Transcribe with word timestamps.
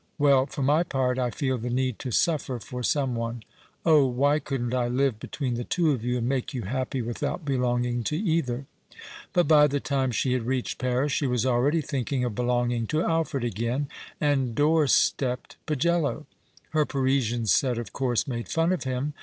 Well, 0.17 0.47
for 0.47 0.63
my 0.63 0.81
part, 0.81 1.19
I 1.19 1.29
feel 1.29 1.59
the 1.59 1.69
need 1.69 1.99
to 1.99 2.09
suffer 2.09 2.57
for 2.57 2.81
some 2.81 3.13
one. 3.13 3.43
Oh! 3.85 4.07
why 4.07 4.39
couldn't 4.39 4.73
I 4.73 4.87
live 4.87 5.19
between 5.19 5.53
the 5.53 5.63
two 5.63 5.91
of 5.91 6.03
you 6.03 6.17
and 6.17 6.27
make 6.27 6.55
you 6.55 6.63
happy 6.63 7.03
without 7.03 7.45
belonging 7.45 8.03
to 8.05 8.15
either?" 8.17 8.65
But 9.33 9.47
by 9.47 9.67
the 9.67 9.79
time 9.79 10.09
she 10.09 10.33
had 10.33 10.47
reached 10.47 10.79
Paris 10.79 11.11
she 11.11 11.27
was 11.27 11.45
already 11.45 11.81
thinking 11.81 12.23
of 12.23 12.33
belonging 12.33 12.87
to 12.87 13.03
Alfred 13.03 13.43
again, 13.43 13.89
and" 14.19 14.55
door 14.55 14.87
stepped" 14.87 15.57
Pagello. 15.67 16.25
Her 16.71 16.83
Parisian 16.83 17.45
set, 17.45 17.77
of 17.77 17.93
course, 17.93 18.27
made 18.27 18.49
fun 18.49 18.73
of 18.73 18.85
him. 18.85 19.13